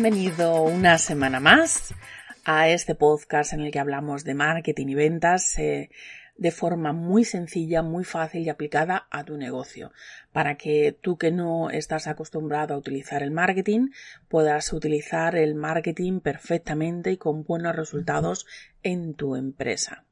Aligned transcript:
Bienvenido 0.00 0.62
una 0.62 0.96
semana 0.96 1.40
más 1.40 1.92
a 2.44 2.68
este 2.68 2.94
podcast 2.94 3.52
en 3.52 3.62
el 3.62 3.72
que 3.72 3.80
hablamos 3.80 4.22
de 4.22 4.32
marketing 4.32 4.86
y 4.86 4.94
ventas 4.94 5.58
eh, 5.58 5.90
de 6.36 6.52
forma 6.52 6.92
muy 6.92 7.24
sencilla, 7.24 7.82
muy 7.82 8.04
fácil 8.04 8.42
y 8.42 8.48
aplicada 8.48 9.08
a 9.10 9.24
tu 9.24 9.36
negocio, 9.36 9.90
para 10.30 10.56
que 10.56 10.96
tú 11.00 11.18
que 11.18 11.32
no 11.32 11.70
estás 11.70 12.06
acostumbrado 12.06 12.74
a 12.74 12.78
utilizar 12.78 13.24
el 13.24 13.32
marketing 13.32 13.88
puedas 14.28 14.72
utilizar 14.72 15.34
el 15.34 15.56
marketing 15.56 16.20
perfectamente 16.20 17.10
y 17.10 17.16
con 17.16 17.42
buenos 17.42 17.74
resultados 17.74 18.46
en 18.84 19.14
tu 19.14 19.34
empresa. 19.34 20.04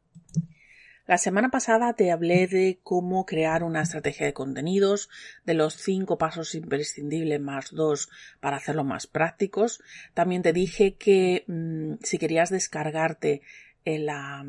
La 1.07 1.19
semana 1.19 1.51
pasada 1.51 1.93
te 1.93 2.11
hablé 2.11 2.47
de 2.49 2.81
cómo 2.83 3.27
crear 3.27 3.63
una 3.63 3.83
estrategia 3.83 4.27
de 4.27 4.33
contenidos, 4.33 5.09
de 5.45 5.55
los 5.55 5.75
cinco 5.75 6.19
pasos 6.19 6.57
imprescindibles 6.57 7.41
más 7.41 7.71
dos 7.71 8.09
para 8.41 8.57
hacerlo 8.57 8.83
más 8.83 9.07
prácticos. 9.07 9.81
También 10.15 10.43
te 10.43 10.53
dije 10.53 10.95
que 10.95 11.45
mm, 11.47 11.99
si 12.03 12.19
querías 12.19 12.51
descargarte 12.51 13.43
en 13.85 14.07
la, 14.07 14.45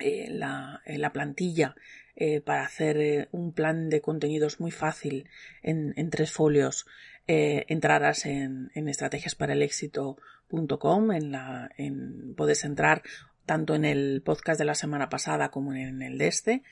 la, 0.00 0.82
la 0.84 1.12
plantilla 1.12 1.76
eh, 2.16 2.40
para 2.40 2.64
hacer 2.64 2.96
eh, 2.96 3.28
un 3.30 3.52
plan 3.52 3.90
de 3.90 4.00
contenidos 4.00 4.58
muy 4.58 4.72
fácil 4.72 5.28
en, 5.62 6.10
tres 6.10 6.32
folios, 6.32 6.84
eh, 7.28 7.64
entrarás 7.68 8.26
en, 8.26 8.72
en 8.74 8.88
estrategiasparalexito.com, 8.88 11.12
en 11.12 11.30
la, 11.30 11.70
en, 11.76 12.34
puedes 12.34 12.64
entrar 12.64 13.04
tanto 13.48 13.74
en 13.74 13.86
el 13.86 14.22
podcast 14.22 14.60
de 14.60 14.66
la 14.66 14.76
semana 14.76 15.08
pasada 15.08 15.50
como 15.50 15.74
en 15.74 16.02
el 16.02 16.18
de 16.18 16.28
este. 16.28 16.62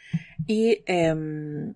Y 0.46 0.84
em, 0.86 1.74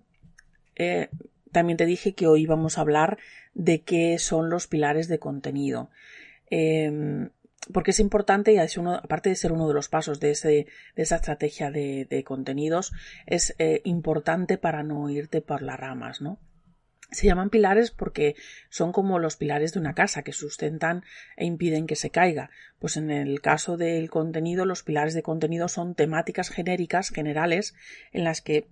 eh, 0.75 1.09
también 1.51 1.75
te 1.75 1.87
dije 1.87 2.13
que 2.13 2.27
hoy 2.27 2.45
vamos 2.45 2.77
a 2.77 2.81
hablar 2.81 3.17
de 3.55 3.81
qué 3.81 4.19
son 4.19 4.49
los 4.49 4.67
pilares 4.67 5.09
de 5.09 5.17
contenido. 5.19 5.89
Em, 6.51 7.31
porque 7.73 7.91
es 7.91 7.99
importante, 7.99 8.53
y 8.53 8.57
es 8.57 8.77
uno, 8.77 8.93
aparte 8.93 9.29
de 9.29 9.35
ser 9.35 9.51
uno 9.51 9.67
de 9.67 9.73
los 9.73 9.89
pasos 9.89 10.19
de, 10.19 10.31
ese, 10.31 10.67
de 10.95 11.03
esa 11.03 11.15
estrategia 11.15 11.71
de, 11.71 12.23
contenidos, 12.23 12.93
es 13.25 13.55
eh, 13.57 13.81
importante 13.83 14.59
para 14.59 14.83
no 14.83 15.09
irte 15.09 15.41
por 15.41 15.63
las 15.63 15.79
ramas, 15.79 16.21
¿no? 16.21 16.37
Se 17.11 17.27
llaman 17.27 17.49
pilares 17.49 17.91
porque 17.91 18.35
son 18.69 18.93
como 18.93 19.19
los 19.19 19.35
pilares 19.35 19.73
de 19.73 19.79
una 19.79 19.93
casa 19.93 20.23
que 20.23 20.31
sustentan 20.31 21.03
e 21.35 21.45
impiden 21.45 21.85
que 21.85 21.97
se 21.97 22.09
caiga. 22.09 22.49
Pues 22.79 22.95
en 22.95 23.11
el 23.11 23.41
caso 23.41 23.75
del 23.77 24.09
contenido, 24.09 24.65
los 24.65 24.83
pilares 24.83 25.13
de 25.13 25.21
contenido 25.21 25.67
son 25.67 25.93
temáticas 25.93 26.49
genéricas, 26.49 27.09
generales, 27.09 27.75
en 28.13 28.23
las 28.23 28.41
que 28.41 28.67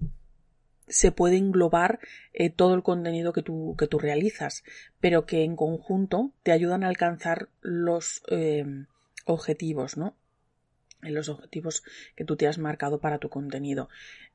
se 0.90 1.12
puede 1.12 1.38
englobar 1.38 2.00
eh, 2.34 2.50
todo 2.50 2.74
el 2.74 2.84
contenido 2.84 3.32
que 3.32 3.44
tú, 3.44 3.76
que 3.78 3.88
tú 3.88 4.00
realizas, 4.00 4.64
pero 5.00 5.26
que 5.26 5.44
en 5.44 5.56
conjunto 5.56 6.32
te 6.44 6.52
ayudan 6.52 6.84
a 6.84 6.88
alcanzar 6.88 7.50
los 7.62 8.24
eh, 8.30 8.66
objetivos, 9.26 9.98
¿no? 9.98 10.16
En 11.02 11.14
los 11.14 11.30
objetivos 11.30 11.84
que 12.16 12.26
tú 12.26 12.36
te 12.36 12.48
has 12.48 12.58
marcado 12.58 13.00
para 13.00 13.20
tu 13.20 13.30
contenido. 13.30 13.90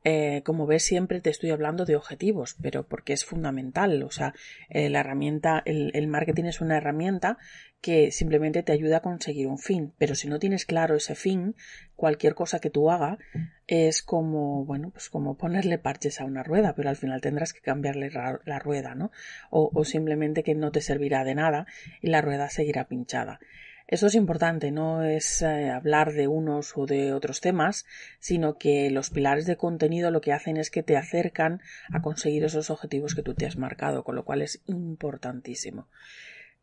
Eh, 0.06 0.42
como 0.44 0.66
ves, 0.66 0.82
siempre 0.82 1.20
te 1.22 1.30
estoy 1.30 1.50
hablando 1.50 1.86
de 1.86 1.96
objetivos, 1.96 2.56
pero 2.60 2.86
porque 2.86 3.14
es 3.14 3.24
fundamental. 3.24 4.02
O 4.02 4.10
sea, 4.10 4.34
eh, 4.68 4.90
la 4.90 5.00
herramienta, 5.00 5.62
el, 5.64 6.06
marketing 6.08 6.44
es 6.44 6.60
una 6.60 6.76
herramienta 6.76 7.38
que 7.80 8.10
simplemente 8.12 8.62
te 8.62 8.72
ayuda 8.72 8.98
a 8.98 9.02
conseguir 9.02 9.46
un 9.46 9.58
fin. 9.58 9.94
Pero 9.98 10.14
si 10.14 10.28
no 10.28 10.38
tienes 10.38 10.66
claro 10.66 10.94
ese 10.94 11.14
fin, 11.14 11.54
cualquier 11.96 12.34
cosa 12.34 12.58
que 12.58 12.70
tú 12.70 12.90
hagas 12.90 13.18
es 13.66 14.02
como, 14.02 14.64
bueno, 14.66 14.90
pues 14.90 15.08
como 15.08 15.36
ponerle 15.38 15.78
parches 15.78 16.20
a 16.20 16.24
una 16.24 16.42
rueda, 16.42 16.74
pero 16.74 16.90
al 16.90 16.96
final 16.96 17.22
tendrás 17.22 17.54
que 17.54 17.60
cambiarle 17.60 18.10
la 18.10 18.58
rueda, 18.58 18.94
¿no? 18.94 19.10
O 19.50 19.84
simplemente 19.84 20.42
que 20.42 20.54
no 20.54 20.70
te 20.70 20.82
servirá 20.82 21.24
de 21.24 21.34
nada 21.34 21.66
y 22.02 22.08
la 22.08 22.20
rueda 22.20 22.50
seguirá 22.50 22.88
pinchada. 22.88 23.40
Eso 23.86 24.06
es 24.06 24.14
importante, 24.14 24.70
no 24.70 25.02
es 25.02 25.42
eh, 25.42 25.70
hablar 25.70 26.12
de 26.12 26.26
unos 26.26 26.72
o 26.76 26.86
de 26.86 27.12
otros 27.12 27.40
temas, 27.40 27.84
sino 28.18 28.56
que 28.56 28.90
los 28.90 29.10
pilares 29.10 29.44
de 29.44 29.56
contenido 29.56 30.10
lo 30.10 30.22
que 30.22 30.32
hacen 30.32 30.56
es 30.56 30.70
que 30.70 30.82
te 30.82 30.96
acercan 30.96 31.60
a 31.92 32.00
conseguir 32.00 32.44
esos 32.44 32.70
objetivos 32.70 33.14
que 33.14 33.22
tú 33.22 33.34
te 33.34 33.46
has 33.46 33.58
marcado, 33.58 34.02
con 34.02 34.14
lo 34.14 34.24
cual 34.24 34.40
es 34.40 34.62
importantísimo. 34.66 35.88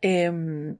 Em, 0.01 0.77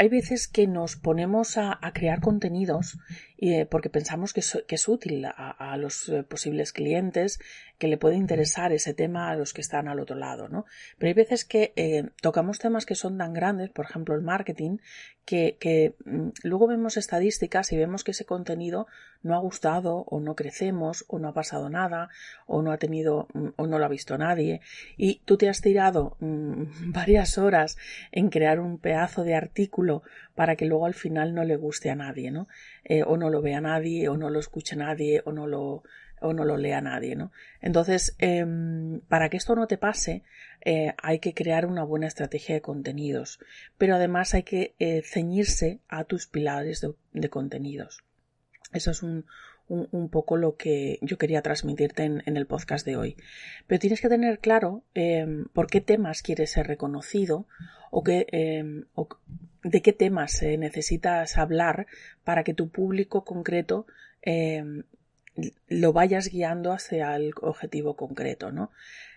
hay 0.00 0.08
veces 0.08 0.48
que 0.48 0.66
nos 0.66 0.96
ponemos 0.96 1.58
a, 1.58 1.78
crear 1.92 2.22
contenidos 2.22 2.98
eh, 3.36 3.66
porque 3.66 3.90
pensamos 3.90 4.32
que, 4.32 4.40
es 4.40 4.88
útil 4.88 5.26
a, 5.26 5.76
los 5.76 6.08
eh, 6.08 6.22
posibles 6.22 6.72
clientes, 6.72 7.38
que 7.76 7.86
le 7.86 7.98
puede 7.98 8.16
interesar 8.16 8.72
ese 8.72 8.94
tema 8.94 9.28
a 9.28 9.36
los 9.36 9.52
que 9.52 9.60
están 9.60 9.88
al 9.88 10.00
otro 10.00 10.16
lado, 10.16 10.48
¿no? 10.48 10.64
Pero 10.96 11.08
hay 11.08 11.14
veces 11.14 11.44
que 11.44 11.74
eh, 11.76 12.08
tocamos 12.22 12.58
temas 12.58 12.86
que 12.86 12.94
son 12.94 13.18
tan 13.18 13.34
grandes, 13.34 13.68
por 13.68 13.84
ejemplo 13.84 14.14
el 14.14 14.22
marketing, 14.22 14.78
que, 15.26 15.94
mm, 16.06 16.28
luego 16.44 16.66
vemos 16.66 16.96
estadísticas 16.96 17.70
y 17.70 17.76
vemos 17.76 18.02
que 18.02 18.12
ese 18.12 18.24
contenido 18.24 18.86
no 19.22 19.34
ha 19.34 19.38
gustado 19.38 20.04
o 20.08 20.20
no 20.20 20.34
crecemos 20.34 21.04
o 21.08 21.18
no 21.18 21.28
ha 21.28 21.34
pasado 21.34 21.68
nada 21.68 22.08
o 22.46 22.62
no 22.62 22.72
ha 22.72 22.78
tenido 22.78 23.28
mm, 23.34 23.48
o 23.56 23.66
no 23.66 23.78
lo 23.78 23.84
ha 23.84 23.88
visto 23.88 24.16
nadie 24.18 24.60
y 24.96 25.20
tú 25.24 25.36
te 25.36 25.48
has 25.48 25.60
tirado 25.60 26.16
mm, 26.20 26.64
varias 26.92 27.38
horas 27.38 27.76
en 28.12 28.30
crear 28.30 28.60
un 28.60 28.78
pedazo 28.78 29.24
de 29.24 29.34
artículo 29.34 30.02
para 30.34 30.56
que 30.56 30.66
luego 30.66 30.86
al 30.86 30.94
final 30.94 31.34
no 31.34 31.44
le 31.44 31.56
guste 31.56 31.90
a 31.90 31.94
nadie, 31.94 32.30
¿no? 32.30 32.48
o 33.06 33.16
no 33.16 33.30
lo 33.30 33.40
vea 33.40 33.60
nadie 33.60 34.08
o 34.08 34.16
no 34.16 34.30
lo 34.30 34.40
escuche 34.40 34.74
nadie 34.74 35.22
o 35.24 35.32
no 35.32 35.46
lo 35.46 35.84
o 36.20 36.32
no 36.32 36.44
lo 36.44 36.56
lea 36.56 36.80
nadie, 36.80 37.16
¿no? 37.16 37.32
Entonces, 37.60 38.14
em, 38.18 39.00
para 39.08 39.28
que 39.28 39.36
esto 39.36 39.54
no 39.56 39.66
te 39.66 39.78
pase, 39.78 40.22
eh, 40.64 40.94
hay 41.02 41.18
que 41.18 41.34
crear 41.34 41.66
una 41.66 41.82
buena 41.82 42.06
estrategia 42.06 42.54
de 42.54 42.60
contenidos, 42.60 43.40
pero 43.78 43.96
además 43.96 44.34
hay 44.34 44.42
que 44.42 44.74
eh, 44.78 45.02
ceñirse 45.02 45.80
a 45.88 46.04
tus 46.04 46.26
pilares 46.26 46.86
de, 47.12 47.28
contenidos. 47.30 48.04
Eso 48.72 48.90
es 48.90 49.02
un, 49.02 49.24
un, 49.68 50.08
poco 50.08 50.36
lo 50.36 50.56
que 50.56 50.98
yo 51.02 51.18
quería 51.18 51.42
transmitirte 51.42 52.04
en, 52.04 52.36
el 52.36 52.46
podcast 52.46 52.86
de 52.86 52.96
hoy. 52.96 53.16
Pero 53.66 53.78
tienes 53.78 54.00
que 54.00 54.08
tener 54.08 54.38
claro 54.38 54.84
em, 54.94 55.46
por 55.52 55.66
qué 55.66 55.80
temas 55.80 56.22
quieres 56.22 56.50
ser 56.52 56.66
reconocido 56.66 57.46
o, 57.90 58.02
em, 58.06 58.84
o 58.94 59.08
de 59.62 59.82
qué 59.82 59.92
temas 59.92 60.42
necesitas 60.42 61.36
hablar 61.38 61.86
para 62.24 62.44
que 62.44 62.54
tu 62.54 62.68
público 62.68 63.24
concreto 63.24 63.86
lo 65.68 65.92
vayas 65.92 66.28
guiando 66.28 66.72
hacia 66.72 67.14
el 67.16 67.32
objetivo 67.40 67.96
concreto, 67.96 68.52
¿no? 68.52 68.70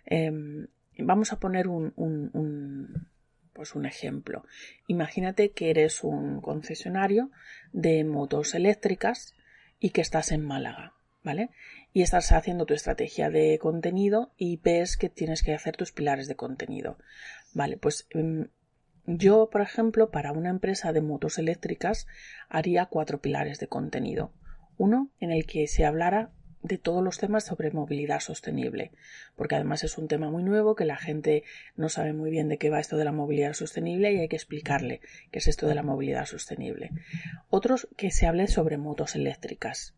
Em, 0.05 0.67
vamos 0.97 1.33
a 1.33 1.39
poner 1.39 1.67
un, 1.67 1.93
un, 1.95 3.07
pues 3.53 3.75
un 3.75 3.85
ejemplo. 3.85 4.45
Imagínate 4.87 5.51
que 5.51 5.69
eres 5.69 6.03
un 6.03 6.41
concesionario 6.41 7.31
de 7.71 8.03
motos 8.03 8.53
eléctricas 8.55 9.33
y 9.83 9.89
que 9.89 9.99
estás 9.99 10.31
en 10.31 10.41
Málaga, 10.41 10.93
¿vale? 11.23 11.49
y 11.91 12.03
estás 12.03 12.31
haciendo 12.31 12.65
tu 12.65 12.73
estrategia 12.73 13.29
de 13.29 13.59
contenido 13.59 14.31
y 14.37 14.55
ves 14.55 14.95
que 14.95 15.09
tienes 15.09 15.43
que 15.43 15.53
hacer 15.53 15.75
tus 15.75 15.91
pilares 15.91 16.29
de 16.29 16.37
contenido. 16.37 16.97
Vale, 17.53 17.75
pues 17.75 18.07
em, 18.11 18.47
yo, 19.05 19.49
por 19.51 19.59
ejemplo, 19.59 20.09
para 20.09 20.31
una 20.31 20.49
empresa 20.49 20.93
de 20.93 21.01
motos 21.01 21.37
eléctricas 21.37 22.07
haría 22.47 22.85
cuatro 22.85 23.19
pilares 23.19 23.59
de 23.59 23.67
contenido. 23.67 24.31
Uno 24.77 25.11
en 25.19 25.31
el 25.31 25.45
que 25.45 25.67
se 25.67 25.83
hablara 25.83 26.31
de 26.63 26.77
todos 26.77 27.03
los 27.03 27.17
temas 27.17 27.45
sobre 27.45 27.71
movilidad 27.71 28.21
sostenible, 28.21 28.91
porque 29.35 29.55
además 29.55 29.83
es 29.83 29.97
un 29.97 30.07
tema 30.07 30.31
muy 30.31 30.43
nuevo 30.43 30.75
que 30.75 30.85
la 30.85 30.95
gente 30.95 31.43
no 31.75 31.89
sabe 31.89 32.13
muy 32.13 32.31
bien 32.31 32.47
de 32.47 32.57
qué 32.57 32.69
va 32.69 32.79
esto 32.79 32.97
de 32.97 33.05
la 33.05 33.11
movilidad 33.11 33.53
sostenible 33.53 34.13
y 34.13 34.19
hay 34.19 34.29
que 34.29 34.37
explicarle 34.37 35.01
qué 35.31 35.39
es 35.39 35.47
esto 35.47 35.67
de 35.67 35.75
la 35.75 35.83
movilidad 35.83 36.25
sostenible. 36.25 36.91
Otros 37.49 37.89
que 37.97 38.11
se 38.11 38.27
hable 38.27 38.47
sobre 38.47 38.77
motos 38.77 39.15
eléctricas. 39.15 39.93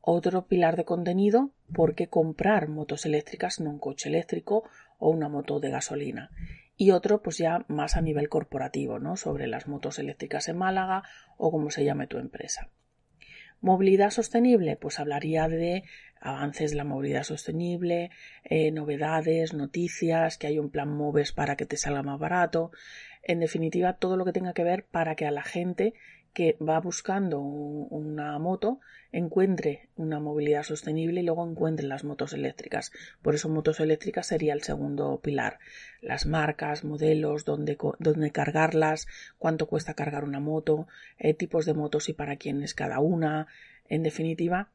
Otro 0.00 0.46
pilar 0.46 0.76
de 0.76 0.84
contenido, 0.84 1.50
por 1.74 1.96
qué 1.96 2.06
comprar 2.06 2.68
motos 2.68 3.04
eléctricas, 3.04 3.58
no 3.58 3.70
un 3.70 3.80
coche 3.80 4.08
eléctrico 4.08 4.62
o 4.98 5.10
una 5.10 5.28
moto 5.28 5.58
de 5.58 5.70
gasolina. 5.70 6.30
Y 6.76 6.92
otro, 6.92 7.20
pues 7.22 7.38
ya 7.38 7.64
más 7.66 7.96
a 7.96 8.02
nivel 8.02 8.28
corporativo, 8.28 9.00
¿no? 9.00 9.16
Sobre 9.16 9.48
las 9.48 9.66
motos 9.66 9.98
eléctricas 9.98 10.48
en 10.48 10.58
Málaga 10.58 11.02
o 11.36 11.50
como 11.50 11.70
se 11.70 11.84
llame 11.84 12.06
tu 12.06 12.18
empresa. 12.18 12.70
Movilidad 13.66 14.10
sostenible, 14.10 14.76
pues 14.76 15.00
hablaría 15.00 15.48
de 15.48 15.82
avances 16.20 16.70
de 16.70 16.76
la 16.76 16.84
movilidad 16.84 17.24
sostenible, 17.24 18.12
eh, 18.44 18.70
novedades, 18.70 19.54
noticias, 19.54 20.38
que 20.38 20.46
hay 20.46 20.60
un 20.60 20.70
plan 20.70 20.88
MOVES 20.88 21.32
para 21.32 21.56
que 21.56 21.66
te 21.66 21.76
salga 21.76 22.04
más 22.04 22.20
barato, 22.20 22.70
en 23.24 23.40
definitiva 23.40 23.94
todo 23.94 24.16
lo 24.16 24.24
que 24.24 24.32
tenga 24.32 24.52
que 24.52 24.62
ver 24.62 24.84
para 24.84 25.16
que 25.16 25.26
a 25.26 25.32
la 25.32 25.42
gente 25.42 25.94
que 26.36 26.54
va 26.60 26.78
buscando 26.80 27.40
una 27.40 28.38
moto 28.38 28.78
encuentre 29.10 29.88
una 29.96 30.20
movilidad 30.20 30.64
sostenible 30.64 31.22
y 31.22 31.24
luego 31.24 31.48
encuentre 31.48 31.86
las 31.86 32.04
motos 32.04 32.34
eléctricas. 32.34 32.92
Por 33.22 33.34
eso 33.34 33.48
motos 33.48 33.80
eléctricas 33.80 34.26
sería 34.26 34.52
el 34.52 34.62
segundo 34.62 35.18
pilar. 35.22 35.58
Las 36.02 36.26
marcas, 36.26 36.84
modelos, 36.84 37.46
dónde, 37.46 37.78
dónde 37.98 38.32
cargarlas, 38.32 39.06
cuánto 39.38 39.66
cuesta 39.66 39.94
cargar 39.94 40.24
una 40.24 40.38
moto, 40.38 40.88
eh, 41.16 41.32
tipos 41.32 41.64
de 41.64 41.72
motos 41.72 42.10
y 42.10 42.12
para 42.12 42.36
quién 42.36 42.62
es 42.62 42.74
cada 42.74 43.00
una. 43.00 43.46
En 43.88 44.02
definitiva, 44.02 44.68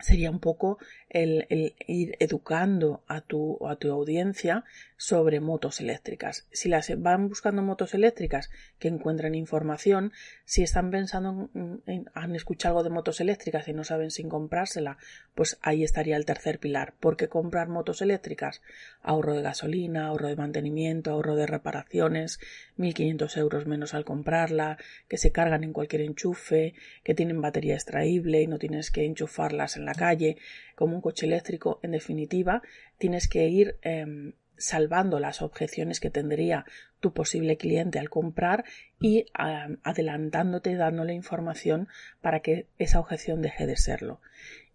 sería 0.00 0.30
un 0.30 0.40
poco 0.40 0.78
el, 1.08 1.46
ir 1.86 2.16
educando 2.18 3.02
a 3.06 3.20
tu, 3.20 3.64
a 3.66 3.76
tu 3.76 3.90
audiencia 3.90 4.64
sobre 4.96 5.40
motos 5.40 5.80
eléctricas. 5.80 6.46
Si 6.50 6.68
las 6.68 6.90
van 7.00 7.28
buscando 7.28 7.62
motos 7.62 7.94
eléctricas 7.94 8.50
que 8.78 8.88
encuentran 8.88 9.34
información, 9.34 10.12
si 10.44 10.62
están 10.62 10.90
pensando 10.90 11.50
en, 11.86 12.10
han 12.14 12.34
escuchado 12.34 12.78
algo 12.78 12.84
de 12.84 12.94
motos 12.94 13.20
eléctricas 13.20 13.68
y 13.68 13.72
no 13.72 13.84
saben 13.84 14.10
sin 14.10 14.28
comprársela, 14.28 14.98
pues 15.34 15.58
ahí 15.62 15.84
estaría 15.84 16.16
el 16.16 16.24
tercer 16.24 16.58
pilar. 16.58 16.94
¿Por 16.98 17.16
qué 17.16 17.28
comprar 17.28 17.68
motos 17.68 18.02
eléctricas? 18.02 18.62
Ahorro 19.02 19.34
de 19.34 19.42
gasolina, 19.42 20.06
ahorro 20.06 20.28
de 20.28 20.36
mantenimiento, 20.36 21.10
ahorro 21.10 21.36
de 21.36 21.46
reparaciones, 21.46 22.40
1.500 22.78 23.36
euros 23.36 23.66
menos 23.66 23.94
al 23.94 24.04
comprarla, 24.04 24.78
que 25.08 25.18
se 25.18 25.32
cargan 25.32 25.64
en 25.64 25.72
cualquier 25.72 26.02
enchufe, 26.02 26.74
que 27.02 27.14
tienen 27.14 27.40
batería 27.40 27.74
extraíble 27.74 28.42
y 28.42 28.46
no 28.46 28.58
tienes 28.58 28.90
que 28.90 29.04
enchufarlas 29.04 29.76
en 29.76 29.83
la 29.86 29.94
calle, 29.94 30.36
como 30.74 30.94
un 30.94 31.00
coche 31.00 31.26
eléctrico, 31.26 31.80
en 31.82 31.92
definitiva, 31.92 32.62
tienes 32.98 33.28
que 33.28 33.48
ir 33.48 33.76
em, 33.82 34.32
salvando 34.56 35.18
las 35.20 35.42
objeciones 35.42 36.00
que 36.00 36.10
tendría 36.10 36.64
tu 37.00 37.12
posible 37.12 37.56
cliente 37.56 37.98
al 37.98 38.08
comprar 38.08 38.64
y 39.00 39.26
adelantándote, 39.34 40.74
dándole 40.74 41.12
información 41.12 41.88
para 42.20 42.40
que 42.40 42.66
esa 42.78 43.00
objeción 43.00 43.42
deje 43.42 43.66
de 43.66 43.76
serlo. 43.76 44.20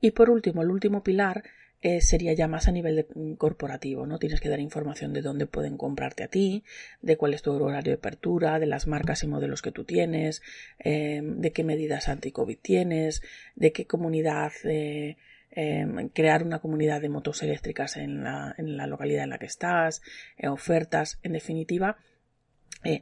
Y 0.02 0.12
por 0.12 0.30
último, 0.30 0.62
el 0.62 0.70
último 0.70 1.04
pilar 1.04 1.44
eh, 1.82 2.02
sería 2.02 2.34
ya 2.34 2.48
más 2.48 2.68
a 2.68 2.72
nivel 2.72 3.08
mm, 3.14 3.34
corporativo, 3.34 4.06
¿no? 4.06 4.20
Tienes 4.20 4.42
que 4.42 4.50
dar 4.50 4.60
información 4.60 5.14
de 5.14 5.22
dónde 5.22 5.46
pueden 5.46 5.78
comprarte 5.78 6.24
a 6.24 6.28
ti, 6.28 6.64
de 7.02 7.16
cuál 7.16 7.34
es 7.34 7.42
tu 7.42 7.52
horario 7.52 7.92
de 7.92 7.98
apertura, 7.98 8.60
de 8.60 8.66
las 8.66 8.88
marcas 8.88 9.24
y 9.24 9.28
modelos 9.28 9.62
que 9.62 9.72
tú 9.72 9.86
tienes, 9.86 10.42
em, 10.80 11.40
de 11.40 11.52
qué 11.54 11.64
medidas 11.64 12.10
anti-COVID 12.10 12.58
tienes, 12.62 13.22
de 13.56 13.72
qué 13.72 13.86
comunidad 13.88 14.52
eh, 14.66 15.18
em, 15.52 16.10
crear 16.10 16.44
una 16.44 16.60
comunidad 16.60 17.02
de 17.02 17.10
motos 17.10 17.42
eléctricas 17.44 17.98
en 17.98 18.24
la, 18.24 18.54
en 18.58 18.78
la 18.78 18.86
localidad 18.88 19.24
en 19.24 19.30
la 19.32 19.40
que 19.40 19.46
estás, 19.48 20.02
eh, 20.38 20.48
ofertas, 20.48 21.20
en 21.24 21.34
definitiva, 21.34 21.98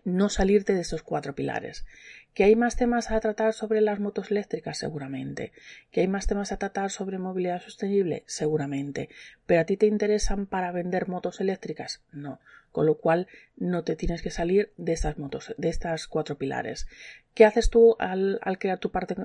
no 0.05 0.29
salirte 0.29 0.73
de 0.73 0.81
esos 0.81 1.03
cuatro 1.03 1.35
pilares. 1.35 1.85
¿Que 2.33 2.43
hay 2.43 2.55
más 2.55 2.75
temas 2.75 3.09
a 3.09 3.19
tratar 3.19 3.53
sobre 3.53 3.81
las 3.81 3.99
motos 3.99 4.29
eléctricas? 4.29 4.77
Seguramente. 4.77 5.53
¿Que 5.91 6.01
hay 6.01 6.07
más 6.07 6.27
temas 6.27 6.51
a 6.51 6.57
tratar 6.57 6.91
sobre 6.91 7.17
movilidad 7.17 7.61
sostenible? 7.61 8.23
Seguramente. 8.27 9.09
¿Pero 9.47 9.61
a 9.61 9.63
ti 9.65 9.75
te 9.75 9.87
interesan 9.87 10.45
para 10.45 10.71
vender 10.71 11.07
motos 11.07 11.41
eléctricas? 11.41 12.01
No. 12.11 12.39
Con 12.71 12.85
lo 12.85 12.99
cual 12.99 13.27
no 13.55 13.83
te 13.83 13.95
tienes 13.95 14.21
que 14.21 14.29
salir 14.29 14.71
de 14.77 14.93
estas 14.93 15.17
motos, 15.17 15.55
de 15.57 15.69
estas 15.69 16.05
cuatro 16.07 16.37
pilares. 16.37 16.87
¿Qué 17.33 17.43
haces 17.43 17.71
tú 17.71 17.95
al, 17.97 18.39
crear 18.59 18.77
tu, 18.77 18.91
parte, 18.91 19.15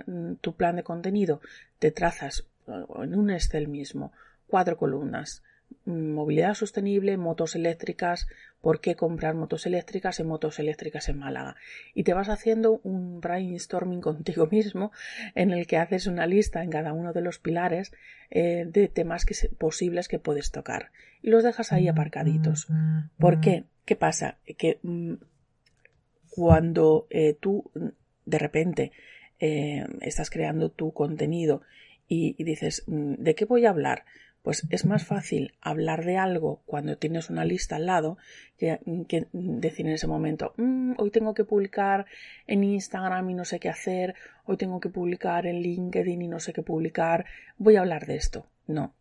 tu 0.41 0.57
plan 0.57 0.77
de 0.77 0.83
contenido? 0.83 1.43
Te 1.79 1.91
trazas 1.91 2.47
en 2.67 3.15
un 3.15 3.31
Excel 3.31 3.69
mismo 3.69 4.13
cuatro 4.47 4.77
columnas 4.79 5.43
movilidad 5.85 6.55
sostenible, 6.55 7.17
motos 7.17 7.55
eléctricas, 7.55 8.27
por 8.61 8.81
qué 8.81 8.95
comprar 8.95 9.35
motos 9.35 9.67
eléctricas 9.67 10.21
y 10.21 10.25
motos 10.25 10.59
eléctricas 10.59 11.09
en 11.09 11.19
Málaga. 11.19 11.57
Y 11.95 12.05
te 12.05 12.15
vas 12.15 12.29
haciendo 12.29 12.81
un 12.85 13.21
brainstorming 13.21 14.01
contigo 14.03 14.47
mismo 14.47 14.93
en 15.35 15.51
el 15.51 15.67
que 15.67 15.77
haces 15.77 16.07
una 16.07 16.27
lista 16.27 16.63
en 16.63 16.71
cada 16.71 16.93
uno 16.93 17.13
de 17.13 17.21
los 17.21 17.39
pilares 17.39 17.93
eh, 18.31 18.65
de 18.67 18.89
temas 18.89 19.27
posibles 19.59 20.09
que 20.09 20.19
puedes 20.19 20.51
tocar. 20.51 20.93
Y 21.23 21.31
los 21.31 21.43
dejas 21.43 21.73
ahí 21.73 21.89
aparcaditos. 21.89 22.69
¿Por 23.19 23.41
qué? 23.41 23.65
¿Qué 23.85 23.97
pasa? 23.97 24.39
Que 24.57 24.79
mm, 24.83 25.15
cuando 26.31 27.07
eh, 27.11 27.37
tú 27.39 27.71
de 28.25 28.39
repente 28.39 28.93
eh, 29.39 29.85
estás 30.01 30.31
creando 30.31 30.71
tu 30.71 30.93
contenido 30.93 31.63
y, 32.09 32.37
y 32.39 32.45
dices, 32.45 32.85
mm, 32.87 33.15
¿de 33.19 33.35
qué 33.35 33.45
voy 33.45 33.67
a 33.67 33.71
hablar? 33.71 34.05
Pues 34.43 34.67
es 34.71 34.85
más 34.85 35.05
fácil 35.05 35.55
hablar 35.61 36.05
de 36.05 36.19
algo 36.19 36.63
cuando 36.67 36.99
tienes 36.99 37.31
una 37.31 37.45
lista 37.45 37.77
al 37.77 37.87
lado 37.87 38.19
que, 38.59 38.79
decir 39.33 39.87
en 39.87 39.93
ese 39.93 40.07
momento, 40.07 40.55
mm, 40.57 40.95
hoy 40.99 41.11
tengo 41.11 41.35
que 41.35 41.45
publicar 41.45 42.07
en 42.47 42.65
Instagram 42.65 43.31
y 43.31 43.35
no 43.35 43.45
sé 43.45 43.61
qué 43.61 43.69
hacer, 43.69 44.15
hoy 44.45 44.57
tengo 44.57 44.81
que 44.81 44.89
publicar 44.89 45.47
en 45.47 45.61
LinkedIn 45.61 46.23
y 46.23 46.29
no 46.29 46.41
sé 46.41 46.53
qué 46.53 46.63
publicar, 46.63 47.27
voy 47.57 47.77
a 47.77 47.81
hablar 47.81 48.07
de 48.07 48.17
esto. 48.17 48.47
No, 48.67 48.95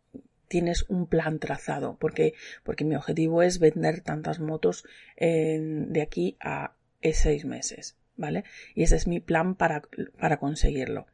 tienes 0.48 0.84
un 0.88 1.06
plan 1.06 1.38
trazado, 1.38 1.96
porque, 1.98 2.34
porque 2.62 2.84
mi 2.84 2.94
objetivo 2.94 3.42
es 3.42 3.58
vender 3.58 4.00
tantas 4.00 4.38
motos 4.38 4.84
de 5.16 6.02
aquí 6.02 6.36
a 6.40 6.74
seis 7.00 7.44
meses, 7.44 7.96
¿vale? 8.16 8.44
Y 8.74 8.82
ese 8.82 8.96
es 8.96 9.06
mi 9.06 9.18
plan 9.20 9.54
para, 9.54 9.82
para 10.18 10.38
conseguirlo. 10.38 11.06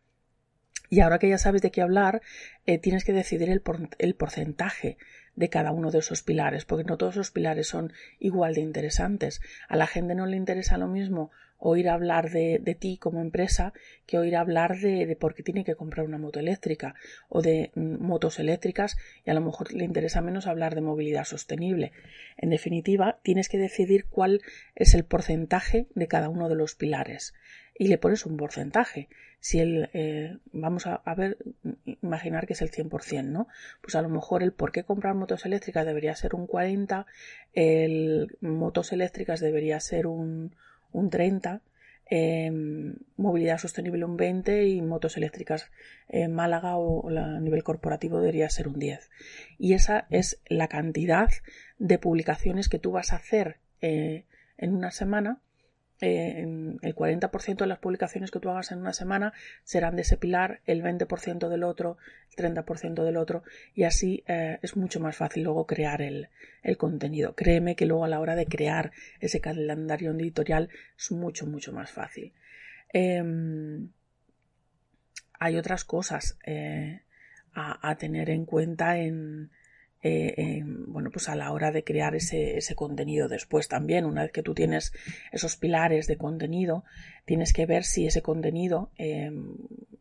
Y 0.90 1.00
ahora 1.00 1.18
que 1.18 1.28
ya 1.28 1.38
sabes 1.38 1.62
de 1.62 1.70
qué 1.70 1.82
hablar, 1.82 2.22
eh, 2.66 2.78
tienes 2.78 3.04
que 3.04 3.12
decidir 3.12 3.50
el, 3.50 3.62
el, 3.98 4.14
porcentaje 4.14 4.96
de 5.36 5.48
cada 5.48 5.72
uno 5.72 5.90
de 5.90 5.98
esos 5.98 6.22
pilares, 6.22 6.64
porque 6.64 6.84
no 6.84 6.96
todos 6.96 7.16
los 7.16 7.30
pilares 7.30 7.68
son 7.68 7.92
igual 8.18 8.54
de 8.54 8.62
interesantes. 8.62 9.40
A 9.68 9.76
la 9.76 9.86
gente 9.86 10.14
no 10.14 10.26
le 10.26 10.36
interesa 10.36 10.78
lo 10.78 10.88
mismo 10.88 11.30
oír 11.58 11.88
hablar 11.88 12.30
de, 12.30 12.60
de 12.62 12.74
ti 12.74 12.98
como 12.98 13.20
empresa 13.20 13.72
que 14.06 14.18
oír 14.18 14.36
hablar 14.36 14.78
de, 14.78 15.06
de, 15.06 15.16
por 15.16 15.34
qué 15.34 15.42
tiene 15.42 15.64
que 15.64 15.74
comprar 15.74 16.06
una 16.06 16.18
moto 16.18 16.38
eléctrica 16.38 16.94
o 17.28 17.42
de 17.42 17.72
mm, 17.74 18.00
motos 18.00 18.38
eléctricas 18.38 18.96
y 19.24 19.30
a 19.30 19.34
lo 19.34 19.40
mejor 19.40 19.72
le 19.72 19.84
interesa 19.84 20.20
menos 20.20 20.46
hablar 20.46 20.74
de 20.74 20.80
movilidad 20.80 21.24
sostenible. 21.24 21.92
En 22.36 22.50
definitiva, 22.50 23.18
tienes 23.22 23.48
que 23.48 23.58
decidir 23.58 24.06
cuál 24.06 24.40
es 24.76 24.94
el 24.94 25.04
porcentaje 25.04 25.88
de 25.94 26.08
cada 26.08 26.28
uno 26.28 26.48
de 26.48 26.54
los 26.54 26.74
pilares 26.76 27.34
y 27.78 27.86
le 27.86 27.96
pones 27.96 28.26
un 28.26 28.36
porcentaje. 28.36 29.08
Si 29.40 29.60
el, 29.60 29.88
eh, 29.94 30.36
vamos 30.52 30.86
a, 30.86 31.00
ver, 31.14 31.38
imaginar 32.02 32.46
que 32.46 32.54
es 32.54 32.60
el 32.60 32.72
100%, 32.72 33.24
¿no? 33.24 33.46
Pues 33.80 33.94
a 33.94 34.02
lo 34.02 34.08
mejor 34.08 34.42
el 34.42 34.52
por 34.52 34.72
qué 34.72 34.82
comprar 34.82 35.14
motos 35.14 35.46
eléctricas 35.46 35.86
debería 35.86 36.16
ser 36.16 36.34
un 36.34 36.48
40, 36.48 37.06
el 37.52 38.36
motos 38.40 38.92
eléctricas 38.92 39.38
debería 39.38 39.78
ser 39.78 40.08
un, 40.08 40.56
un 40.90 41.08
30, 41.08 41.62
em, 42.10 42.96
movilidad 43.16 43.58
sostenible 43.58 44.04
un 44.04 44.16
20 44.16 44.66
y 44.66 44.82
motos 44.82 45.16
eléctricas 45.16 45.70
en 46.08 46.34
Málaga 46.34 46.76
o, 46.76 47.08
a 47.08 47.38
nivel 47.38 47.62
corporativo 47.62 48.18
debería 48.18 48.50
ser 48.50 48.66
un 48.66 48.80
10. 48.80 49.08
Y 49.56 49.74
esa 49.74 50.08
es 50.10 50.40
la 50.48 50.66
cantidad 50.66 51.30
de 51.78 51.98
publicaciones 51.98 52.68
que 52.68 52.80
tú 52.80 52.90
vas 52.90 53.12
a 53.12 53.16
hacer 53.16 53.58
eh, 53.80 54.24
en 54.56 54.74
una 54.74 54.90
semana 54.90 55.40
eh, 56.00 56.42
el 56.82 56.94
40% 56.94 57.56
de 57.56 57.66
las 57.66 57.78
publicaciones 57.78 58.30
que 58.30 58.40
tú 58.40 58.50
hagas 58.50 58.70
en 58.72 58.78
una 58.78 58.92
semana 58.92 59.32
serán 59.64 59.96
de 59.96 60.02
ese 60.02 60.16
pilar, 60.16 60.60
el 60.66 60.82
20% 60.82 61.48
del 61.48 61.64
otro, 61.64 61.98
el 62.36 62.54
30% 62.54 63.04
del 63.04 63.16
otro, 63.16 63.42
y 63.74 63.84
así 63.84 64.24
eh, 64.26 64.58
es 64.62 64.76
mucho 64.76 65.00
más 65.00 65.16
fácil 65.16 65.44
luego 65.44 65.66
crear 65.66 66.02
el, 66.02 66.28
el, 66.62 66.76
contenido. 66.76 67.34
Créeme 67.34 67.76
que 67.76 67.86
luego 67.86 68.04
a 68.04 68.08
la 68.08 68.20
hora 68.20 68.36
de 68.36 68.46
crear 68.46 68.92
ese 69.20 69.40
calendario 69.40 70.12
editorial 70.12 70.68
es 70.96 71.10
mucho, 71.10 71.46
mucho 71.46 71.72
más 71.72 71.90
fácil. 71.90 72.32
Em, 72.92 73.90
hay 75.40 75.56
otras 75.56 75.84
cosas. 75.84 76.38
Eh, 76.44 77.00
a, 77.58 77.96
tener 77.96 78.30
en 78.30 78.44
cuenta 78.44 78.98
en, 78.98 79.50
eh, 80.02 80.62
bueno, 80.64 81.10
pues 81.10 81.28
a 81.28 81.34
la 81.34 81.52
hora 81.52 81.72
de 81.72 81.84
crear 81.84 82.14
ese, 82.14 82.56
ese, 82.56 82.74
contenido 82.74 83.28
después 83.28 83.68
también, 83.68 84.04
una 84.04 84.22
vez 84.22 84.32
que 84.32 84.42
tú 84.42 84.54
tienes 84.54 84.92
esos 85.32 85.56
pilares 85.56 86.06
de 86.06 86.16
contenido, 86.16 86.84
tienes 87.24 87.52
que 87.52 87.66
ver 87.66 87.84
si 87.84 88.06
ese 88.06 88.22
contenido, 88.22 88.90
eh, 88.96 89.30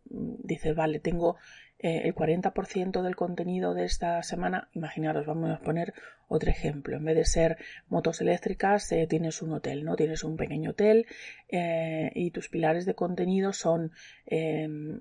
dices, 0.10 0.76
vale, 0.76 1.00
tengo 1.00 1.38
eh, 1.80 2.02
el 2.06 2.16
40% 2.16 3.04
del 3.04 3.16
contenido 3.16 3.76
de 3.76 3.86
esta 3.86 4.24
semana, 4.24 4.68
imaginaros, 4.74 5.28
vamos 5.28 5.52
a 5.52 5.60
poner 5.60 5.94
otro 6.28 6.50
ejemplo, 6.50 6.98
en 6.98 7.06
vez 7.06 7.16
de 7.16 7.26
ser 7.26 7.58
motos 7.88 8.20
eléctricas, 8.20 8.92
eh, 8.92 9.06
tienes 9.08 9.44
un 9.44 9.54
hotel, 9.54 9.86
¿no? 9.86 9.96
Tienes 9.96 10.24
un 10.24 10.38
pequeño 10.38 10.72
hotel 10.72 11.06
eh, 11.50 12.12
y 12.16 12.32
tus 12.32 12.50
pilares 12.50 12.86
de 12.86 12.96
contenido 12.96 13.54
son 13.54 13.92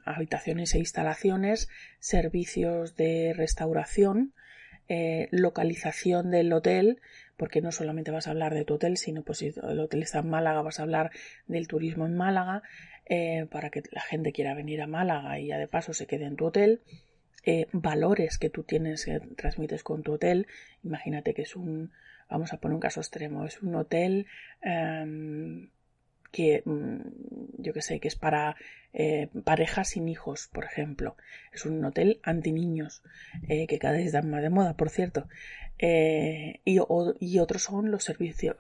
habitaciones 0.05 0.75
e 0.75 0.79
instalaciones, 0.79 1.69
servicios 1.99 2.95
de 2.95 3.33
restauración, 3.35 4.35
localización 5.31 6.31
del 6.31 6.53
hotel, 6.53 7.01
porque 7.37 7.61
no 7.61 7.73
solamente 7.73 8.11
vas 8.11 8.27
a 8.27 8.31
hablar 8.31 8.55
de 8.55 8.65
tu 8.65 8.75
hotel, 8.75 8.97
sino 8.97 9.23
pues 9.23 9.39
si 9.39 9.47
el 9.47 9.81
hotel 9.81 10.03
está 10.03 10.21
en 10.21 10.31
Málaga, 10.31 10.63
vas 10.63 10.81
a 10.81 10.83
hablar 10.83 11.11
del 11.47 11.69
turismo 11.69 12.07
en 12.07 12.17
Málaga, 12.17 12.63
eh, 13.09 13.47
para 13.51 13.71
que 13.71 13.83
la 13.93 14.01
gente 14.01 14.33
quiera 14.33 14.55
venir 14.55 14.83
a 14.83 14.87
Málaga 14.87 15.39
y 15.39 15.49
ya 15.49 15.59
de 15.59 15.69
paso 15.69 15.93
se 15.93 16.07
quede 16.07 16.25
en 16.25 16.37
tu 16.37 16.47
hotel. 16.47 16.81
Eh, 17.45 17.69
valores 17.71 18.39
que 18.39 18.51
tú 18.51 18.65
tienes, 18.65 19.05
que 19.05 19.21
transmites 19.37 19.85
con 19.85 20.03
tu 20.03 20.15
hotel. 20.15 20.49
Imagínate 20.83 21.33
que 21.33 21.43
es 21.43 21.55
un, 21.55 21.93
vamos 22.29 22.53
a 22.53 22.57
poner 22.59 22.75
un 22.75 22.81
caso 22.81 23.01
extremo, 23.01 23.45
es 23.45 23.63
un 23.63 23.77
hotel 23.77 24.27
em, 24.63 25.71
que 26.37 26.63
mm, 26.65 27.63
yo 27.63 27.73
que 27.73 27.83
sé, 27.83 27.99
que 28.01 28.09
es 28.09 28.17
para 28.17 28.57
eh, 28.93 29.29
parejas 29.45 29.91
sin 29.91 30.09
hijos, 30.09 30.49
por 30.53 30.65
ejemplo. 30.65 31.17
Es 31.53 31.65
un 31.65 31.83
hotel 31.85 32.21
anti 32.23 32.53
niños, 32.53 33.03
que 33.49 33.79
cada 33.79 33.95
vez 33.95 34.07
está 34.07 34.23
más 34.23 34.43
de 34.43 34.51
moda, 34.51 34.75
por 34.75 34.91
cierto. 34.91 35.29
y, 35.79 36.79
y, 37.21 37.39
otros 37.39 37.63
son 37.63 37.91
los 37.91 38.05
servicios, 38.05 38.57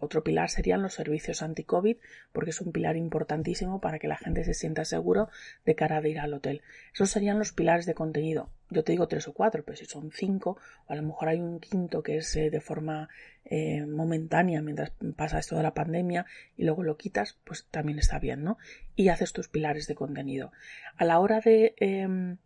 otro 0.00 0.24
pilar 0.24 0.50
serían 0.50 0.82
los 0.82 0.94
servicios 0.94 1.42
anti-COVID, 1.42 1.96
porque 2.32 2.50
es 2.50 2.60
un 2.60 2.72
pilar 2.72 2.96
importantísimo 2.96 3.80
para 3.80 3.98
que 3.98 4.08
la 4.08 4.16
gente 4.16 4.44
se 4.44 4.54
sienta 4.54 4.84
seguro 4.84 5.28
de 5.64 5.74
cara 5.74 5.98
a 5.98 6.08
ir 6.08 6.18
al 6.18 6.34
hotel. 6.34 6.62
Esos 6.92 7.10
serían 7.10 7.38
los 7.38 7.52
pilares 7.52 7.86
de 7.86 7.94
contenido. 7.94 8.50
Yo 8.70 8.82
te 8.82 8.92
digo 8.92 9.08
tres 9.08 9.28
o 9.28 9.32
cuatro, 9.32 9.64
pero 9.64 9.76
si 9.76 9.84
son 9.84 10.10
cinco, 10.10 10.58
o 10.86 10.92
a 10.92 10.96
lo 10.96 11.02
mejor 11.02 11.28
hay 11.28 11.40
un 11.40 11.60
quinto 11.60 12.02
que 12.02 12.16
es 12.16 12.34
eh, 12.36 12.50
de 12.50 12.60
forma 12.60 13.08
eh, 13.44 13.84
momentánea 13.86 14.62
mientras 14.62 14.92
pasa 15.16 15.38
esto 15.38 15.56
de 15.56 15.62
la 15.62 15.74
pandemia 15.74 16.26
y 16.56 16.64
luego 16.64 16.82
lo 16.82 16.96
quitas, 16.96 17.38
pues 17.44 17.66
también 17.70 17.98
está 17.98 18.18
bien, 18.18 18.42
¿no? 18.42 18.58
Y 18.96 19.08
haces 19.08 19.32
tus 19.32 19.48
pilares 19.48 19.86
de 19.86 19.94
contenido. 19.94 20.52
A 20.96 21.04
la 21.04 21.18
hora 21.18 21.40
de 21.40 21.74
em, 21.78 22.38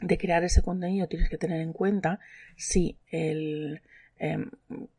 de 0.00 0.18
crear 0.18 0.44
ese 0.44 0.62
contenido 0.62 1.08
tienes 1.08 1.28
que 1.28 1.38
tener 1.38 1.60
en 1.60 1.72
cuenta 1.72 2.20
si 2.56 2.98
el, 3.08 3.82
Em, 4.18 4.50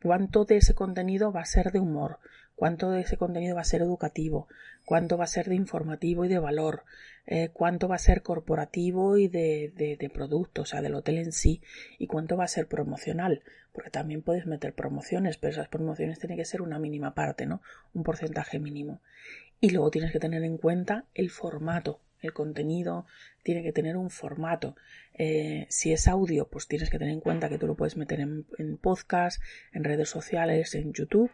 cuánto 0.02 0.46
de 0.46 0.58
ese 0.58 0.76
contenido 0.76 1.32
va 1.32 1.42
a 1.42 1.46
ser 1.46 1.72
de 1.72 1.80
humor, 1.80 2.20
cuánto 2.56 2.92
de 2.92 3.02
ese 3.02 3.18
contenido 3.18 3.56
va 3.56 3.62
a 3.62 3.66
ser 3.66 3.82
educativo, 3.82 4.48
cuánto 4.86 5.18
va 5.18 5.26
a 5.26 5.28
ser 5.28 5.48
de 5.48 5.56
informativo 5.56 6.26
y 6.26 6.28
de 6.28 6.40
valor, 6.40 6.84
eh, 7.28 7.50
cuánto 7.54 7.88
va 7.88 7.96
a 7.96 8.00
ser 8.00 8.22
corporativo 8.22 9.18
y 9.18 9.28
de, 9.28 9.74
de, 9.76 10.10
producto, 10.10 10.62
o 10.62 10.66
sea, 10.66 10.82
del 10.82 10.96
hotel 10.96 11.18
en 11.18 11.32
sí, 11.32 11.62
y 11.98 12.08
cuánto 12.08 12.38
va 12.38 12.44
a 12.44 12.50
ser 12.50 12.68
promocional, 12.68 13.44
porque 13.74 13.90
también 13.90 14.22
puedes 14.22 14.46
meter 14.46 14.74
promociones, 14.74 15.38
pero 15.38 15.52
esas 15.52 15.68
promociones 15.68 16.20
tienen 16.20 16.38
que 16.38 16.46
ser 16.46 16.62
una 16.62 16.80
mínima 16.80 17.14
parte, 17.14 17.46
¿no? 17.46 17.62
Un 17.94 18.04
porcentaje 18.04 18.60
mínimo. 18.60 19.02
Y 19.60 19.72
luego 19.72 19.90
tienes 19.92 20.12
que 20.12 20.20
tener 20.20 20.44
en 20.44 20.58
cuenta 20.58 21.06
el 21.14 21.30
formato, 21.30 22.00
el 22.22 22.34
contenido 22.34 23.06
tiene 23.44 23.64
que 23.64 23.72
tener 23.72 23.98
un 23.98 24.10
formato. 24.10 24.76
Eh, 25.14 25.68
si 25.70 25.92
es 25.92 26.08
audio, 26.08 26.48
pues 26.48 26.68
tienes 26.68 26.90
que 26.90 26.98
tener 26.98 27.14
en 27.14 27.22
cuenta 27.22 27.50
que 27.50 27.58
tú 27.58 27.68
lo 27.68 27.76
puedes 27.76 27.98
meter 27.98 28.20
en, 28.20 28.46
podcast, 28.78 29.42
en 29.72 29.84
redes 29.84 30.10
sociales, 30.10 30.76
en 30.76 30.94
YouTube. 30.94 31.32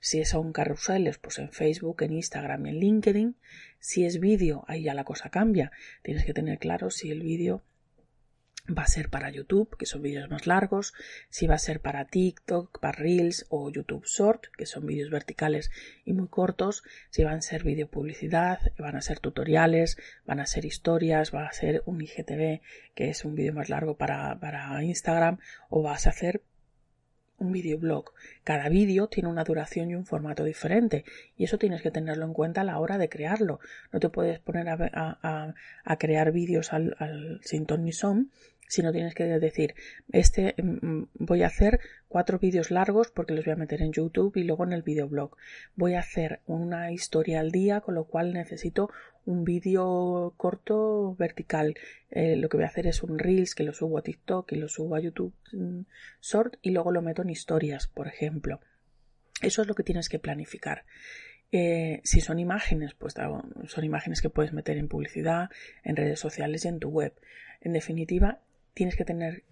Si 0.00 0.20
es 0.20 0.34
un 0.34 0.52
carruseles, 0.52 1.18
pues 1.18 1.38
en 1.38 1.50
Facebook, 1.50 2.02
en 2.02 2.12
Instagram, 2.12 2.66
en 2.66 2.80
LinkedIn. 2.80 3.36
Si 3.78 4.04
es 4.04 4.20
vídeo, 4.20 4.64
ahí 4.68 4.84
ya 4.84 4.94
la 4.94 5.04
cosa 5.04 5.30
cambia. 5.30 5.72
Tienes 6.02 6.24
que 6.24 6.34
tener 6.34 6.58
claro 6.58 6.90
si 6.90 7.10
el 7.10 7.22
vídeo 7.22 7.64
va 8.66 8.82
a 8.82 8.86
ser 8.86 9.10
para 9.10 9.30
YouTube, 9.30 9.76
que 9.76 9.86
son 9.86 10.02
vídeos 10.02 10.30
más 10.30 10.46
largos, 10.46 10.94
si 11.28 11.46
va 11.46 11.56
a 11.56 11.58
ser 11.58 11.80
para 11.80 12.06
TikTok, 12.06 12.80
para 12.80 12.98
Reels 12.98 13.46
o 13.50 13.70
YouTube 13.70 14.06
Short, 14.06 14.46
que 14.56 14.66
son 14.66 14.86
vídeos 14.86 15.10
verticales 15.10 15.70
y 16.04 16.14
muy 16.14 16.28
cortos, 16.28 16.82
si 17.10 17.24
van 17.24 17.38
a 17.38 17.42
ser 17.42 17.62
vídeo 17.62 17.88
publicidad, 17.88 18.60
van 18.78 18.96
a 18.96 19.02
ser 19.02 19.20
tutoriales, 19.20 19.98
van 20.26 20.40
a 20.40 20.46
ser 20.46 20.64
historias, 20.64 21.34
va 21.34 21.46
a 21.46 21.52
ser 21.52 21.82
un 21.84 22.00
IGTV, 22.00 22.62
que 22.94 23.10
es 23.10 23.24
un 23.24 23.34
vídeo 23.34 23.52
más 23.52 23.68
largo 23.68 23.96
para, 23.96 24.38
para 24.40 24.82
Instagram, 24.82 25.38
o 25.68 25.82
vas 25.82 26.06
a 26.06 26.10
hacer 26.10 26.42
un 27.38 27.52
videoblog. 27.52 28.12
Cada 28.44 28.68
vídeo 28.68 29.08
tiene 29.08 29.28
una 29.28 29.44
duración 29.44 29.90
y 29.90 29.94
un 29.94 30.06
formato 30.06 30.44
diferente 30.44 31.04
y 31.36 31.44
eso 31.44 31.58
tienes 31.58 31.82
que 31.82 31.90
tenerlo 31.90 32.24
en 32.24 32.32
cuenta 32.32 32.60
a 32.62 32.64
la 32.64 32.78
hora 32.78 32.98
de 32.98 33.08
crearlo. 33.08 33.60
No 33.92 34.00
te 34.00 34.08
puedes 34.08 34.38
poner 34.38 34.68
a, 34.68 35.54
a, 35.84 35.96
crear 35.96 36.32
vídeos 36.32 36.72
al, 36.72 36.96
al, 36.98 37.40
sin 37.42 37.66
ton 37.66 37.84
ni 37.84 37.92
son 37.92 38.30
si 38.68 38.82
no 38.82 38.92
tienes 38.92 39.14
que 39.14 39.24
decir, 39.24 39.74
este 40.12 40.54
mm, 40.62 40.86
mm, 40.86 41.08
voy 41.14 41.42
a 41.42 41.46
hacer 41.46 41.80
cuatro 42.08 42.38
vídeos 42.38 42.70
largos 42.70 43.10
porque 43.10 43.34
los 43.34 43.44
voy 43.44 43.52
a 43.52 43.56
meter 43.56 43.82
en 43.82 43.92
YouTube 43.92 44.36
y 44.36 44.44
luego 44.44 44.64
en 44.64 44.72
el 44.72 44.82
videoblog. 44.82 45.36
Voy 45.76 45.94
a 45.94 46.00
hacer 46.00 46.40
una 46.46 46.92
historia 46.92 47.40
al 47.40 47.50
día, 47.50 47.80
con 47.80 47.94
lo 47.94 48.04
cual 48.04 48.32
necesito 48.32 48.90
un 49.26 49.44
vídeo 49.44 50.34
corto 50.36 51.14
vertical. 51.16 51.74
Eh, 52.10 52.36
lo 52.36 52.48
que 52.48 52.56
voy 52.56 52.64
a 52.64 52.68
hacer 52.68 52.86
es 52.86 53.02
un 53.02 53.18
Reels 53.18 53.54
que 53.54 53.64
lo 53.64 53.72
subo 53.72 53.98
a 53.98 54.02
TikTok 54.02 54.52
y 54.52 54.56
lo 54.56 54.68
subo 54.68 54.96
a 54.96 55.00
YouTube 55.00 55.34
mm, 55.52 55.80
Short 56.20 56.56
y 56.62 56.70
luego 56.70 56.92
lo 56.92 57.02
meto 57.02 57.22
en 57.22 57.30
historias, 57.30 57.86
por 57.88 58.06
ejemplo. 58.06 58.60
Eso 59.42 59.62
es 59.62 59.68
lo 59.68 59.74
que 59.74 59.82
tienes 59.82 60.08
que 60.08 60.18
planificar. 60.18 60.84
Eh, 61.52 62.00
si 62.02 62.20
son 62.20 62.38
imágenes, 62.38 62.94
pues 62.94 63.14
son 63.14 63.84
imágenes 63.84 64.20
que 64.20 64.30
puedes 64.30 64.52
meter 64.52 64.76
en 64.76 64.88
publicidad, 64.88 65.50
en 65.84 65.96
redes 65.96 66.18
sociales 66.18 66.64
y 66.64 66.68
en 66.68 66.80
tu 66.80 66.88
web. 66.88 67.14
En 67.60 67.72
definitiva, 67.72 68.40
tienes 68.74 68.96
que 68.96 69.04
tener, 69.04 69.44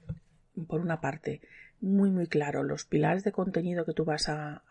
por 0.69 0.81
una 0.81 1.01
parte, 1.01 1.41
muy 1.83 2.11
muy 2.11 2.29
claro 2.29 2.63
los 2.63 2.85
pilares 2.85 3.25
de 3.25 3.33
contenido 3.33 3.85
que 3.85 3.93
tú 3.93 4.05
vas 4.05 4.29
a, 4.29 4.63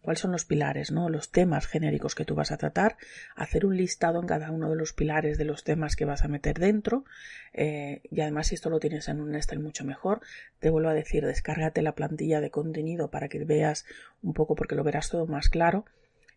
cuáles 0.00 0.20
son 0.20 0.30
los 0.30 0.44
pilares, 0.44 0.92
¿no? 0.92 1.08
Los 1.08 1.30
temas 1.32 1.66
genéricos 1.66 2.14
que 2.14 2.24
tú 2.24 2.36
vas 2.36 2.52
a 2.52 2.56
tratar, 2.56 2.96
hacer 3.34 3.66
un 3.66 3.76
listado 3.76 4.20
en 4.20 4.26
cada 4.28 4.52
uno 4.52 4.70
de 4.70 4.76
los 4.76 4.92
pilares 4.92 5.36
de 5.36 5.44
los 5.44 5.64
temas 5.64 5.96
que 5.96 6.04
vas 6.04 6.22
a 6.22 6.28
meter 6.28 6.60
dentro 6.60 7.04
eh, 7.52 8.02
y 8.10 8.20
además 8.20 8.46
si 8.46 8.54
esto 8.54 8.70
lo 8.70 8.78
tienes 8.78 9.08
en 9.08 9.20
un 9.20 9.34
Excel 9.34 9.58
mucho 9.58 9.84
mejor, 9.84 10.20
te 10.60 10.70
vuelvo 10.70 10.88
a 10.88 10.94
decir, 10.94 11.26
descárgate 11.26 11.82
la 11.82 11.96
plantilla 11.96 12.40
de 12.40 12.50
contenido 12.50 13.10
para 13.10 13.28
que 13.28 13.44
veas 13.44 13.84
un 14.22 14.32
poco 14.32 14.54
porque 14.54 14.76
lo 14.76 14.84
verás 14.84 15.10
todo 15.10 15.26
más 15.26 15.48
claro. 15.48 15.86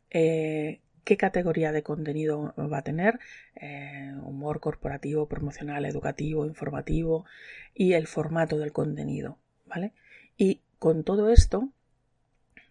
Eh, 0.10 0.82
qué 1.03 1.17
categoría 1.17 1.72
de 1.72 1.84
contenido 1.84 2.53
va 2.58 2.79
a 2.79 2.84
tener, 2.84 3.20
eh, 3.55 4.13
humor 4.24 4.60
corporativo, 4.60 5.27
promocional, 5.27 5.86
educativo, 5.86 6.46
informativo 6.46 7.25
y 7.74 7.93
el 7.93 8.08
formato 8.08 8.58
del 8.58 8.72
contenido, 8.72 9.38
¿vale? 9.65 9.93
Y 10.38 10.62
con 10.79 11.03
todo 11.03 11.29
esto, 11.29 11.70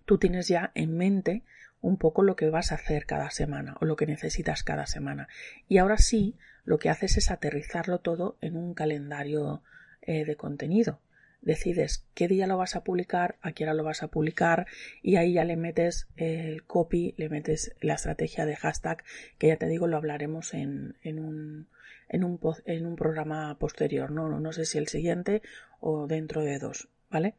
tú 0.05 0.19
tienes 0.19 0.49
ya 0.49 0.73
en 0.75 0.97
mente 0.97 1.43
un 1.81 1.97
poco 1.97 2.23
lo 2.23 2.37
que 2.37 2.51
vas 2.51 2.73
a 2.73 2.77
hacer 2.77 3.07
cada 3.07 3.31
semana 3.31 3.77
o 3.81 3.85
lo 3.85 3.97
que 3.97 4.07
necesitas 4.07 4.63
cada 4.63 4.87
semana. 4.87 5.29
Y 5.69 5.79
ahora 5.79 5.97
sí, 5.99 6.37
lo 6.65 6.79
que 6.79 6.91
haces 6.91 7.17
es 7.17 7.31
aterrizarlo 7.31 8.01
todo 8.01 8.37
en 8.41 8.57
un 8.57 8.75
calendario 8.75 9.63
eh, 10.03 10.25
de 10.25 10.37
contenido 10.37 11.01
decides 11.43 12.05
qué 12.15 12.29
día 12.29 12.47
lo 12.47 12.57
vas 12.57 12.77
a 12.77 12.85
publicar, 12.85 13.37
a 13.41 13.53
qué 13.53 13.65
hora 13.65 13.75
lo 13.75 13.85
vas 13.85 14.03
a 14.03 14.09
publicar 14.09 14.67
y 15.03 15.17
ahí 15.17 15.35
ya 15.35 15.45
le 15.45 15.57
metes 15.57 16.09
el 16.17 16.65
copy, 16.65 17.15
le 17.17 17.29
metes 17.29 17.75
la 17.81 17.95
estrategia 17.95 18.47
de 18.47 18.57
hashtag 18.57 19.03
que 19.39 19.49
ya 19.49 19.57
te 19.57 19.67
digo 19.67 19.87
lo 19.87 19.97
hablaremos 19.97 20.55
en, 20.55 20.97
en 21.03 21.19
un 21.19 21.69
en 22.09 22.25
un, 22.25 22.41
en 22.65 22.87
un 22.87 22.97
programa 22.97 23.57
posterior, 23.59 24.11
¿no? 24.11 24.29
¿no? 24.29 24.53
sé 24.53 24.65
si 24.65 24.79
el 24.79 24.89
siguiente 24.89 25.43
o 25.79 26.09
dentro 26.09 26.43
de 26.43 26.59
dos, 26.59 26.89
¿vale? 27.09 27.37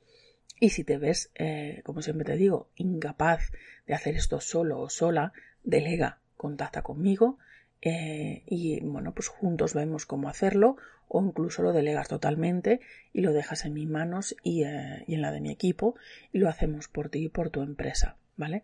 Y 0.62 0.70
si 0.70 0.84
te 0.84 0.98
ves, 0.98 1.30
eh, 1.36 1.82
como 1.84 2.02
siempre 2.02 2.26
te 2.26 2.38
digo, 2.38 2.70
incapaz 2.76 3.52
de 3.86 3.94
hacer 3.94 4.16
esto 4.16 4.40
solo 4.40 4.80
o 4.80 4.90
sola, 4.90 5.34
delega, 5.64 6.20
contacta 6.38 6.84
conmigo 6.84 7.38
eh, 7.82 8.44
y 8.46 8.80
bueno, 8.82 9.14
pues 9.14 9.28
juntos 9.28 9.74
vemos 9.74 10.06
cómo 10.06 10.30
hacerlo 10.30 10.78
o 11.14 11.22
incluso 11.22 11.62
lo 11.62 11.74
delegas 11.74 12.08
totalmente 12.08 12.80
y 13.12 13.20
lo 13.20 13.34
dejas 13.34 13.66
en 13.66 13.74
mis 13.74 13.88
manos 13.88 14.34
y, 14.44 14.64
eh, 14.64 15.04
en 15.08 15.22
la 15.22 15.34
de 15.34 15.42
mi 15.42 15.52
equipo 15.52 15.96
y 16.32 16.40
lo 16.40 16.48
hacemos 16.48 16.88
por 16.88 17.10
ti 17.10 17.26
y 17.26 17.30
por 17.30 17.50
tu 17.50 17.62
empresa, 17.62 18.16
¿vale? 18.38 18.64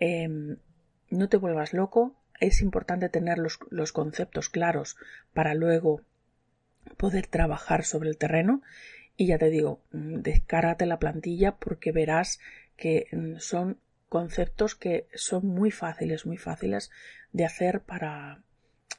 Em, 0.00 0.56
no 1.10 1.28
te 1.28 1.36
vuelvas 1.36 1.72
loco, 1.72 2.16
es 2.40 2.60
importante 2.60 3.08
tener 3.08 3.38
los, 3.38 3.92
conceptos 3.92 4.48
claros 4.48 4.96
para 5.32 5.54
luego 5.54 6.02
poder 6.96 7.28
trabajar 7.28 7.84
sobre 7.84 8.08
el 8.08 8.18
terreno 8.18 8.62
y 9.16 9.28
ya 9.28 9.38
te 9.38 9.48
digo, 9.48 9.80
mm, 9.92 10.22
descárgate 10.22 10.86
la 10.86 10.98
plantilla 10.98 11.54
porque 11.54 11.92
verás 11.92 12.40
que 12.76 13.06
mm, 13.12 13.36
son 13.38 13.78
conceptos 14.08 14.74
que 14.74 15.06
son 15.14 15.46
muy 15.46 15.70
fáciles, 15.70 16.26
muy 16.26 16.36
fáciles 16.36 16.90
de 17.32 17.44
hacer 17.44 17.82
para, 17.82 18.42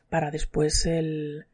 para 0.07 0.31
después 0.31 0.85
el, 0.85 1.47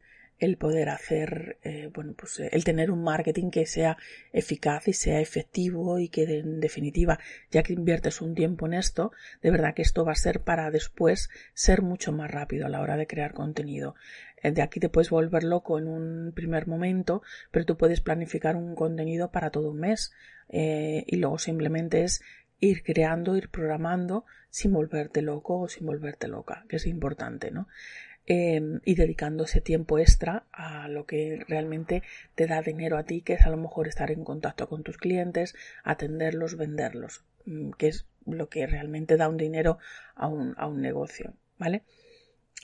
el 0.44 0.56
poder 0.56 0.88
hacer, 0.88 1.58
eh, 1.62 1.90
bueno, 1.92 2.14
pues 2.16 2.38
eh, 2.40 2.48
el 2.52 2.64
tener 2.64 2.90
un 2.90 3.02
marketing 3.02 3.50
que 3.50 3.66
sea 3.66 3.96
eficaz 4.32 4.88
y 4.88 4.92
sea 4.92 5.20
efectivo 5.20 5.98
y 5.98 6.08
que 6.08 6.24
en 6.24 6.60
definitiva, 6.60 7.18
ya 7.50 7.62
que 7.62 7.72
inviertes 7.72 8.20
un 8.20 8.34
tiempo 8.34 8.66
en 8.66 8.74
esto, 8.74 9.12
de 9.42 9.50
verdad 9.50 9.74
que 9.74 9.82
esto 9.82 10.04
va 10.04 10.12
a 10.12 10.16
ser 10.16 10.40
para 10.40 10.70
después 10.70 11.30
ser 11.54 11.82
mucho 11.82 12.12
más 12.12 12.30
rápido 12.30 12.66
a 12.66 12.68
la 12.68 12.80
hora 12.80 12.96
de 12.96 13.06
crear 13.06 13.32
contenido. 13.32 13.94
Eh, 14.42 14.52
de 14.52 14.62
aquí 14.62 14.80
te 14.80 14.88
puedes 14.88 15.10
volver 15.10 15.44
loco 15.44 15.78
en 15.78 15.88
un 15.88 16.32
primer 16.34 16.66
momento, 16.66 17.22
pero 17.50 17.64
tú 17.64 17.76
puedes 17.76 18.00
planificar 18.00 18.56
un 18.56 18.74
contenido 18.74 19.30
para 19.30 19.50
todo 19.50 19.70
un 19.70 19.80
mes 19.80 20.12
y 20.46 21.16
luego 21.16 21.38
simplemente 21.38 22.04
es 22.04 22.22
ir 22.60 22.82
creando, 22.82 23.36
ir 23.36 23.48
programando 23.48 24.24
sin 24.50 24.72
volverte 24.72 25.20
loco 25.22 25.60
o 25.60 25.68
sin 25.68 25.86
volverte 25.86 26.28
loca, 26.28 26.64
que 26.68 26.76
es 26.76 26.86
importante, 26.86 27.50
¿no? 27.50 27.66
Em, 28.26 28.80
y 28.86 28.94
dedicando 28.94 29.44
ese 29.44 29.60
tiempo 29.60 29.98
extra 29.98 30.46
a 30.50 30.88
lo 30.88 31.04
que 31.04 31.44
realmente 31.46 32.02
te 32.34 32.46
da 32.46 32.62
dinero 32.62 32.96
a 32.96 33.04
ti, 33.04 33.20
que 33.20 33.34
es 33.34 33.44
a 33.44 33.50
lo 33.50 33.58
mejor 33.58 33.86
estar 33.86 34.10
en 34.10 34.24
contacto 34.24 34.66
con 34.66 34.82
tus 34.82 34.96
clientes, 34.96 35.54
atenderlos, 35.82 36.56
venderlos, 36.56 37.22
mm, 37.44 37.72
que 37.72 37.88
es 37.88 38.06
lo 38.24 38.48
que 38.48 38.66
realmente 38.66 39.18
da 39.18 39.28
un 39.28 39.36
dinero 39.36 39.78
a 40.14 40.28
un, 40.28 40.54
a 40.56 40.66
un 40.66 40.80
negocio, 40.80 41.34
¿vale? 41.58 41.82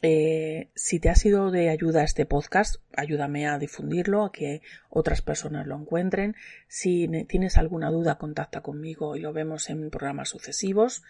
Eh, 0.03 0.71
si 0.75 0.99
te 0.99 1.11
ha 1.11 1.15
sido 1.15 1.51
de 1.51 1.69
ayuda 1.69 2.03
este 2.03 2.25
podcast, 2.25 2.77
ayúdame 2.97 3.47
a 3.47 3.59
difundirlo, 3.59 4.25
a 4.25 4.33
que 4.33 4.63
otras 4.89 5.21
personas 5.21 5.67
lo 5.67 5.77
encuentren. 5.77 6.37
Si 6.69 7.07
tienes 7.29 7.59
alguna 7.59 7.91
duda, 7.91 8.17
contacta 8.17 8.63
conmigo 8.63 9.17
y 9.17 9.21
lo 9.21 9.33
vemos 9.35 9.69
en 9.69 9.91
programas 9.91 10.31
sucesivos 10.31 11.03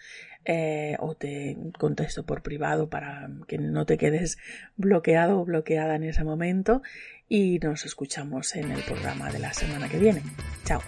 eh, 0.43 0.97
o 0.99 1.15
te 1.15 1.55
contesto 1.77 2.25
por 2.25 2.41
privado 2.41 2.89
para 2.89 3.29
que 3.47 3.57
no 3.57 3.85
te 3.85 3.97
quedes 3.97 4.37
bloqueado 4.75 5.39
o 5.39 5.45
bloqueada 5.45 5.95
en 5.95 6.03
ese 6.03 6.23
momento 6.23 6.81
y 7.29 7.59
nos 7.59 7.85
escuchamos 7.85 8.55
en 8.57 8.71
el 8.71 8.83
programa 8.83 9.31
de 9.31 9.39
la 9.39 9.53
semana 9.53 9.87
que 9.87 9.99
viene. 9.99 10.21
Chao. 10.65 10.81